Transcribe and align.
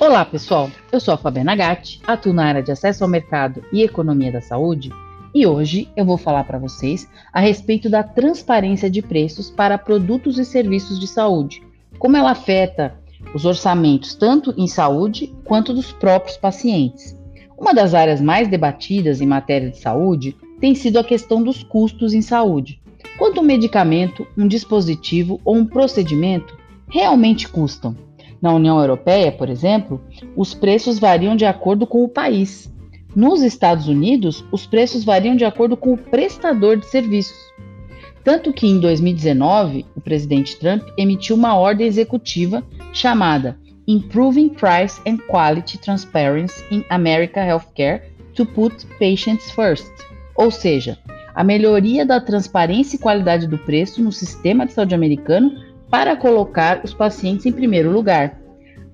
Olá, 0.00 0.24
pessoal. 0.24 0.70
Eu 0.92 1.00
sou 1.00 1.12
a 1.12 1.16
Fabiana 1.16 1.56
Gatti, 1.56 2.00
atuo 2.06 2.32
na 2.32 2.44
área 2.44 2.62
de 2.62 2.70
acesso 2.70 3.02
ao 3.02 3.10
mercado 3.10 3.64
e 3.72 3.82
economia 3.82 4.30
da 4.30 4.40
saúde, 4.40 4.92
e 5.34 5.44
hoje 5.44 5.88
eu 5.96 6.04
vou 6.04 6.16
falar 6.16 6.44
para 6.44 6.56
vocês 6.56 7.10
a 7.32 7.40
respeito 7.40 7.90
da 7.90 8.04
transparência 8.04 8.88
de 8.88 9.02
preços 9.02 9.50
para 9.50 9.76
produtos 9.76 10.38
e 10.38 10.44
serviços 10.44 11.00
de 11.00 11.08
saúde, 11.08 11.64
como 11.98 12.16
ela 12.16 12.30
afeta 12.30 12.94
os 13.34 13.44
orçamentos 13.44 14.14
tanto 14.14 14.54
em 14.56 14.68
saúde 14.68 15.34
quanto 15.44 15.74
dos 15.74 15.90
próprios 15.90 16.36
pacientes. 16.36 17.18
Uma 17.58 17.74
das 17.74 17.92
áreas 17.92 18.20
mais 18.20 18.46
debatidas 18.46 19.20
em 19.20 19.26
matéria 19.26 19.68
de 19.68 19.80
saúde 19.80 20.36
tem 20.60 20.76
sido 20.76 21.00
a 21.00 21.04
questão 21.04 21.42
dos 21.42 21.64
custos 21.64 22.14
em 22.14 22.22
saúde. 22.22 22.80
Quanto 23.18 23.40
um 23.40 23.44
medicamento, 23.44 24.24
um 24.36 24.46
dispositivo 24.46 25.40
ou 25.44 25.56
um 25.56 25.66
procedimento 25.66 26.56
realmente 26.88 27.48
custam? 27.48 28.07
Na 28.40 28.52
União 28.52 28.78
Europeia, 28.78 29.32
por 29.32 29.48
exemplo, 29.48 30.00
os 30.36 30.54
preços 30.54 30.98
variam 30.98 31.34
de 31.34 31.44
acordo 31.44 31.86
com 31.86 32.04
o 32.04 32.08
país. 32.08 32.72
Nos 33.14 33.42
Estados 33.42 33.88
Unidos, 33.88 34.44
os 34.52 34.66
preços 34.66 35.04
variam 35.04 35.34
de 35.34 35.44
acordo 35.44 35.76
com 35.76 35.92
o 35.92 35.98
prestador 35.98 36.76
de 36.76 36.86
serviços. 36.86 37.36
Tanto 38.22 38.52
que 38.52 38.66
em 38.66 38.78
2019, 38.78 39.86
o 39.96 40.00
presidente 40.00 40.56
Trump 40.58 40.82
emitiu 40.96 41.34
uma 41.34 41.56
ordem 41.56 41.86
executiva 41.86 42.62
chamada 42.92 43.58
Improving 43.86 44.50
Price 44.50 45.00
and 45.06 45.16
Quality 45.28 45.78
Transparency 45.78 46.62
in 46.70 46.84
America 46.90 47.40
Healthcare 47.40 48.02
to 48.34 48.44
Put 48.44 48.86
Patients 49.00 49.50
First, 49.50 49.90
ou 50.36 50.50
seja, 50.50 50.98
a 51.34 51.42
melhoria 51.42 52.04
da 52.04 52.20
transparência 52.20 52.96
e 52.96 53.00
qualidade 53.00 53.46
do 53.46 53.56
preço 53.58 54.02
no 54.02 54.12
sistema 54.12 54.66
de 54.66 54.72
saúde 54.72 54.94
americano 54.94 55.52
para 55.90 56.16
colocar 56.16 56.82
os 56.84 56.92
pacientes 56.92 57.46
em 57.46 57.52
primeiro 57.52 57.90
lugar. 57.90 58.40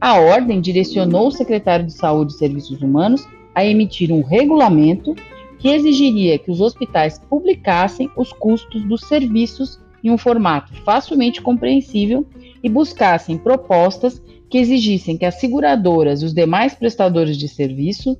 A 0.00 0.19
ordem 0.19 0.61
direcionou 0.61 1.28
o 1.28 1.33
secretário 1.33 1.86
de 1.86 1.92
Saúde 1.92 2.34
e 2.34 2.36
Serviços 2.36 2.83
Humanos 2.83 3.27
a 3.55 3.64
emitir 3.64 4.12
um 4.12 4.23
regulamento 4.23 5.14
que 5.59 5.69
exigiria 5.69 6.39
que 6.39 6.51
os 6.51 6.61
hospitais 6.61 7.19
publicassem 7.19 8.11
os 8.17 8.33
custos 8.33 8.84
dos 8.84 9.03
serviços 9.03 9.81
em 10.03 10.11
um 10.11 10.19
formato 10.19 10.75
facilmente 10.84 11.41
compreensível 11.41 12.27
e 12.62 12.69
buscassem 12.69 13.39
propostas 13.39 14.23
que 14.51 14.58
exigissem 14.58 15.17
que 15.17 15.25
as 15.25 15.41
seguradoras 15.41 16.20
e 16.20 16.27
os 16.27 16.34
demais 16.34 16.75
prestadores 16.75 17.39
de 17.39 17.48
serviço 17.48 18.19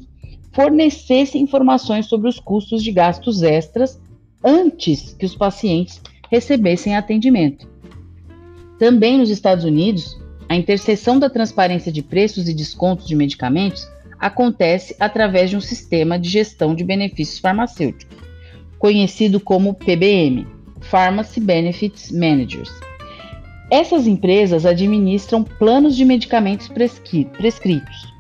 fornecessem 0.53 1.43
informações 1.43 2.07
sobre 2.07 2.29
os 2.29 2.41
custos 2.41 2.83
de 2.83 2.91
gastos 2.91 3.43
extras 3.43 4.01
antes 4.43 5.13
que 5.13 5.27
os 5.27 5.35
pacientes 5.35 6.01
recebessem 6.31 6.97
atendimento. 6.97 7.74
Também 8.79 9.19
nos 9.19 9.31
Estados 9.31 9.65
Unidos, 9.65 10.19
a 10.49 10.57
interseção 10.57 11.19
da 11.19 11.31
transparência 11.31 11.91
de 11.93 12.03
preços 12.03 12.49
e 12.49 12.55
descontos 12.55 13.07
de 13.07 13.15
medicamentos 13.15 13.89
acontece 14.19 14.97
através 14.99 15.51
de 15.51 15.57
um 15.57 15.61
sistema 15.61 16.19
de 16.19 16.29
gestão 16.29 16.75
de 16.75 16.85
benefícios 16.85 17.39
farmacêuticos, 17.39 18.17
conhecido 18.79 19.39
como 19.39 19.75
PBM 19.75 20.47
Pharmacy 20.81 21.41
Benefits 21.41 22.11
Managers. 22.11 22.71
Essas 23.71 24.07
empresas 24.07 24.67
administram 24.67 25.43
planos 25.43 25.97
de 25.97 26.05
medicamentos 26.05 26.69
prescritos. 26.69 28.15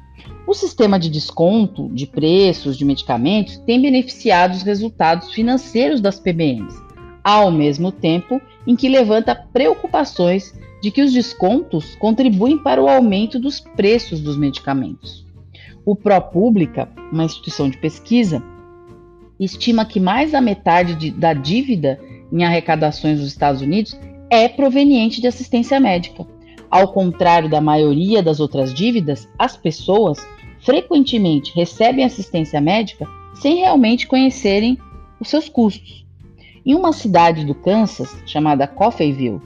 O 0.47 0.55
sistema 0.55 0.99
de 0.99 1.09
desconto 1.09 1.89
de 1.91 2.07
preços 2.07 2.77
de 2.77 2.85
medicamentos 2.85 3.59
tem 3.59 3.81
beneficiado 3.81 4.55
os 4.55 4.63
resultados 4.63 5.33
financeiros 5.33 6.01
das 6.01 6.19
PBMs, 6.19 6.75
ao 7.25 7.51
mesmo 7.51 7.91
tempo 7.91 8.41
em 8.67 8.77
que 8.77 8.89
levanta 8.89 9.35
preocupações 9.35 10.55
de 10.83 10.91
que 10.91 11.01
os 11.01 11.13
descontos 11.13 11.97
contribuem 11.97 12.59
para 12.59 12.83
o 12.83 12.89
aumento 12.89 13.41
dos 13.41 13.59
preços 13.59 14.21
dos 14.21 14.37
medicamentos. 14.37 15.25
O 15.87 15.97
ProPublica, 15.97 16.91
uma 17.11 17.25
instituição 17.25 17.71
de 17.71 17.79
pesquisa, 17.79 18.43
estima 19.41 19.87
que 19.87 19.99
mais 19.99 20.33
da 20.33 20.41
metade 20.43 20.95
de, 20.95 21.11
da 21.11 21.33
dívida 21.33 21.99
em 22.31 22.45
arrecadações 22.45 23.19
dos 23.19 23.29
Estados 23.29 23.63
Unidos 23.63 23.99
é 24.29 24.47
proveniente 24.47 25.21
de 25.21 25.27
assistência 25.27 25.81
médica. 25.81 26.27
Ao 26.71 26.93
contrário 26.93 27.49
da 27.49 27.61
maioria 27.61 28.23
das 28.23 28.41
outras 28.41 28.75
dívidas, 28.75 29.29
as 29.39 29.57
pessoas 29.57 30.19
frequentemente 30.61 31.53
recebem 31.55 32.05
assistência 32.05 32.61
médica 32.61 33.07
sem 33.35 33.57
realmente 33.57 34.07
conhecerem 34.07 34.79
os 35.21 35.29
seus 35.29 35.49
custos. 35.49 36.04
Em 36.67 36.75
uma 36.75 36.95
cidade 36.95 37.45
do 37.45 37.55
Kansas 37.55 38.17
chamada 38.25 38.67
Coffeyville, 38.67 39.43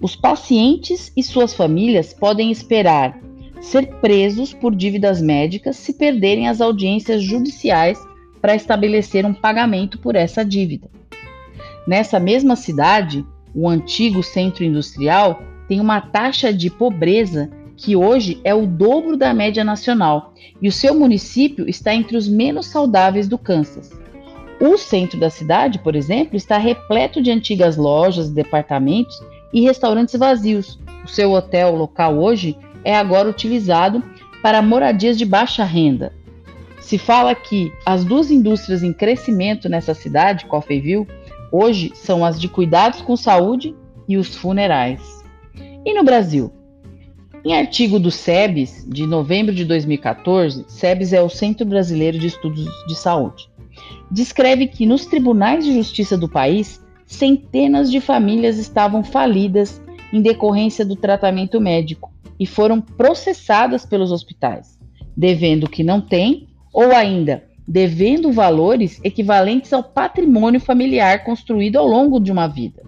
os 0.00 0.16
pacientes 0.16 1.12
e 1.16 1.22
suas 1.22 1.54
famílias 1.54 2.12
podem 2.12 2.50
esperar 2.50 3.16
ser 3.60 3.86
presos 4.00 4.52
por 4.52 4.74
dívidas 4.74 5.20
médicas 5.20 5.76
se 5.76 5.92
perderem 5.92 6.48
as 6.48 6.60
audiências 6.60 7.22
judiciais 7.22 7.98
para 8.40 8.56
estabelecer 8.56 9.24
um 9.24 9.32
pagamento 9.32 9.98
por 9.98 10.16
essa 10.16 10.44
dívida. 10.44 10.90
Nessa 11.86 12.18
mesma 12.18 12.56
cidade, 12.56 13.24
o 13.54 13.68
antigo 13.68 14.22
centro 14.22 14.64
industrial 14.64 15.40
tem 15.68 15.80
uma 15.80 16.00
taxa 16.00 16.52
de 16.52 16.70
pobreza 16.70 17.50
que 17.76 17.94
hoje 17.94 18.40
é 18.42 18.52
o 18.52 18.66
dobro 18.66 19.16
da 19.16 19.32
média 19.32 19.62
nacional 19.62 20.34
e 20.60 20.66
o 20.66 20.72
seu 20.72 20.92
município 20.98 21.68
está 21.68 21.94
entre 21.94 22.16
os 22.16 22.26
menos 22.26 22.66
saudáveis 22.66 23.28
do 23.28 23.38
Kansas. 23.38 23.90
O 24.60 24.76
centro 24.76 25.20
da 25.20 25.30
cidade, 25.30 25.78
por 25.78 25.94
exemplo, 25.94 26.36
está 26.36 26.58
repleto 26.58 27.22
de 27.22 27.30
antigas 27.30 27.76
lojas, 27.76 28.28
departamentos 28.28 29.22
e 29.52 29.60
restaurantes 29.60 30.18
vazios. 30.18 30.80
O 31.04 31.08
seu 31.08 31.32
hotel 31.32 31.76
local 31.76 32.18
hoje 32.18 32.58
é 32.82 32.94
agora 32.96 33.28
utilizado 33.28 34.02
para 34.42 34.60
moradias 34.60 35.16
de 35.16 35.24
baixa 35.24 35.62
renda. 35.62 36.12
Se 36.80 36.98
fala 36.98 37.36
que 37.36 37.72
as 37.86 38.04
duas 38.04 38.32
indústrias 38.32 38.82
em 38.82 38.92
crescimento 38.92 39.68
nessa 39.68 39.94
cidade, 39.94 40.46
Coffeyville, 40.46 41.06
hoje 41.52 41.92
são 41.94 42.24
as 42.24 42.40
de 42.40 42.48
cuidados 42.48 43.00
com 43.00 43.16
saúde 43.16 43.76
e 44.08 44.16
os 44.16 44.34
funerais. 44.34 45.00
E 45.84 45.94
no 45.94 46.02
Brasil? 46.02 46.52
Em 47.44 47.56
artigo 47.56 48.00
do 48.00 48.10
SEBS, 48.10 48.84
de 48.88 49.06
novembro 49.06 49.54
de 49.54 49.64
2014, 49.64 50.64
SEBS 50.66 51.12
é 51.12 51.22
o 51.22 51.28
Centro 51.28 51.64
Brasileiro 51.64 52.18
de 52.18 52.26
Estudos 52.26 52.66
de 52.88 52.96
Saúde 52.96 53.48
descreve 54.10 54.66
que 54.66 54.86
nos 54.86 55.06
tribunais 55.06 55.64
de 55.64 55.74
justiça 55.74 56.16
do 56.16 56.28
país, 56.28 56.80
centenas 57.06 57.90
de 57.90 58.00
famílias 58.00 58.58
estavam 58.58 59.02
falidas 59.02 59.80
em 60.12 60.22
decorrência 60.22 60.84
do 60.84 60.96
tratamento 60.96 61.60
médico 61.60 62.12
e 62.38 62.46
foram 62.46 62.80
processadas 62.80 63.84
pelos 63.84 64.12
hospitais, 64.12 64.78
devendo 65.16 65.64
o 65.64 65.70
que 65.70 65.82
não 65.82 66.00
têm 66.00 66.48
ou 66.72 66.92
ainda 66.92 67.48
devendo 67.68 68.32
valores 68.32 68.98
equivalentes 69.04 69.74
ao 69.74 69.82
patrimônio 69.82 70.58
familiar 70.58 71.22
construído 71.22 71.76
ao 71.76 71.86
longo 71.86 72.18
de 72.18 72.32
uma 72.32 72.46
vida. 72.46 72.82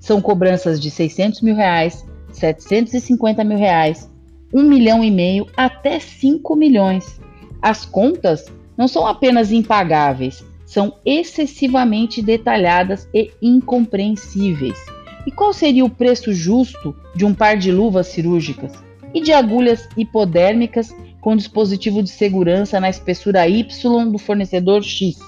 São 0.00 0.20
cobranças 0.20 0.80
de 0.80 0.90
600 0.90 1.40
mil 1.40 1.54
reais, 1.54 2.04
750 2.32 3.44
mil 3.44 3.56
reais, 3.56 4.10
1 4.52 4.62
milhão 4.64 5.04
e 5.04 5.10
meio 5.10 5.46
até 5.56 6.00
5 6.00 6.56
milhões. 6.56 7.20
As 7.62 7.86
contas 7.86 8.46
não 8.76 8.88
são 8.88 9.06
apenas 9.06 9.52
impagáveis, 9.52 10.44
são 10.64 10.94
excessivamente 11.04 12.22
detalhadas 12.22 13.08
e 13.12 13.30
incompreensíveis. 13.40 14.78
E 15.26 15.30
qual 15.30 15.52
seria 15.52 15.84
o 15.84 15.90
preço 15.90 16.32
justo 16.32 16.94
de 17.14 17.24
um 17.24 17.34
par 17.34 17.56
de 17.56 17.72
luvas 17.72 18.08
cirúrgicas 18.08 18.72
e 19.12 19.20
de 19.20 19.32
agulhas 19.32 19.88
hipodérmicas 19.96 20.94
com 21.20 21.36
dispositivo 21.36 22.02
de 22.02 22.10
segurança 22.10 22.78
na 22.78 22.90
espessura 22.90 23.48
Y 23.48 24.10
do 24.10 24.18
fornecedor 24.18 24.82
X? 24.82 25.18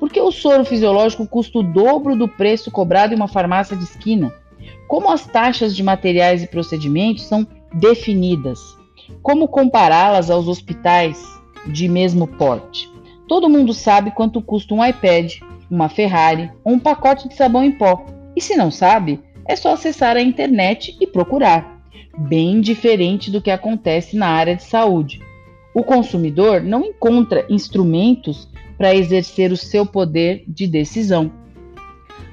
Por 0.00 0.10
que 0.10 0.20
o 0.20 0.32
soro 0.32 0.64
fisiológico 0.64 1.26
custa 1.28 1.60
o 1.60 1.62
dobro 1.62 2.16
do 2.16 2.26
preço 2.26 2.72
cobrado 2.72 3.12
em 3.12 3.16
uma 3.16 3.28
farmácia 3.28 3.76
de 3.76 3.84
esquina? 3.84 4.34
Como 4.88 5.08
as 5.08 5.24
taxas 5.26 5.76
de 5.76 5.82
materiais 5.82 6.42
e 6.42 6.48
procedimentos 6.48 7.24
são 7.24 7.46
definidas? 7.72 8.58
Como 9.22 9.46
compará-las 9.46 10.28
aos 10.28 10.48
hospitais 10.48 11.22
de 11.66 11.88
mesmo 11.88 12.26
porte? 12.26 12.91
Todo 13.28 13.48
mundo 13.48 13.72
sabe 13.72 14.10
quanto 14.10 14.42
custa 14.42 14.74
um 14.74 14.84
iPad, 14.84 15.34
uma 15.70 15.88
Ferrari 15.88 16.50
ou 16.64 16.74
um 16.74 16.78
pacote 16.78 17.28
de 17.28 17.34
sabão 17.34 17.64
em 17.64 17.72
pó. 17.72 18.04
E 18.36 18.40
se 18.40 18.56
não 18.56 18.70
sabe, 18.70 19.20
é 19.46 19.56
só 19.56 19.72
acessar 19.72 20.16
a 20.16 20.22
internet 20.22 20.96
e 21.00 21.06
procurar. 21.06 21.80
Bem 22.16 22.60
diferente 22.60 23.30
do 23.30 23.40
que 23.40 23.50
acontece 23.50 24.16
na 24.16 24.28
área 24.28 24.54
de 24.54 24.62
saúde. 24.62 25.20
O 25.74 25.82
consumidor 25.82 26.62
não 26.62 26.84
encontra 26.84 27.46
instrumentos 27.48 28.48
para 28.76 28.94
exercer 28.94 29.50
o 29.52 29.56
seu 29.56 29.86
poder 29.86 30.44
de 30.46 30.66
decisão. 30.66 31.32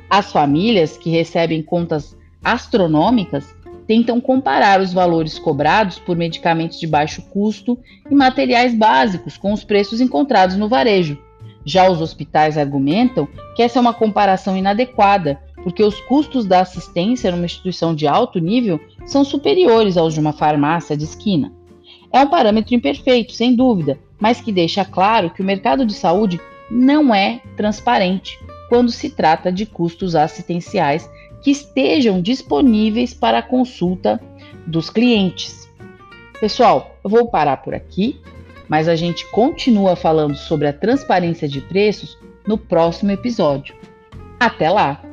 As 0.10 0.32
famílias 0.32 0.98
que 0.98 1.10
recebem 1.10 1.62
contas 1.62 2.18
astronômicas 2.44 3.56
tentam 3.90 4.22
comparar 4.22 4.80
os 4.80 4.94
valores 4.94 5.40
cobrados 5.40 5.98
por 5.98 6.16
medicamentos 6.16 6.80
de 6.80 6.86
baixo 6.86 7.24
custo 7.24 7.76
e 8.08 8.14
materiais 8.14 8.72
básicos 8.76 9.36
com 9.36 9.52
os 9.52 9.64
preços 9.64 10.00
encontrados 10.00 10.58
no 10.58 10.70
varejo. 10.70 11.18
Já 11.66 11.90
os 11.90 12.00
hospitais 12.00 12.56
argumentam 12.56 13.28
que 13.56 13.64
essa 13.64 13.80
é 13.80 13.82
uma 13.82 13.92
comparação 13.92 14.56
inadequada, 14.56 15.42
porque 15.64 15.84
os 15.84 16.00
custos 16.02 16.46
da 16.46 16.60
assistência 16.60 17.32
numa 17.32 17.48
instituição 17.48 17.96
de 17.96 18.06
alto 18.06 18.38
nível 18.38 18.80
são 19.08 19.26
superiores 19.26 19.98
aos 19.98 20.14
de 20.14 20.20
uma 20.20 20.34
farmácia 20.34 20.96
de 20.96 21.06
esquina. 21.06 21.52
É 22.14 22.20
um 22.20 22.28
parâmetro 22.28 22.76
imperfeito, 22.76 23.34
sem 23.34 23.56
dúvida, 23.56 23.98
mas 24.20 24.40
que 24.40 24.52
deixa 24.52 24.86
claro 24.86 25.32
que 25.32 25.42
o 25.42 25.46
mercado 25.46 25.84
de 25.84 25.94
saúde 25.94 26.40
não 26.70 27.12
é 27.12 27.42
transparente 27.58 28.38
quando 28.70 28.92
se 28.92 29.10
trata 29.10 29.52
de 29.52 29.66
custos 29.66 30.14
assistenciais 30.14 31.10
que 31.42 31.52
estejam 31.52 32.22
disponíveis 32.22 33.14
para 33.14 33.42
consulta 33.42 34.22
dos 34.66 34.90
clientes. 34.90 35.70
Pessoal, 36.40 36.96
eu 37.04 37.10
vou 37.10 37.30
parar 37.30 37.58
por 37.58 37.74
aqui, 37.74 38.20
mas 38.68 38.88
a 38.88 38.96
gente 38.96 39.26
continua 39.32 39.96
falando 39.96 40.36
sobre 40.36 40.68
a 40.68 40.74
transparência 40.74 41.48
de 41.48 41.60
preços 41.62 42.18
no 42.48 42.58
próximo 42.58 43.12
episódio. 43.12 43.76
Até 44.40 44.70
lá! 44.70 45.09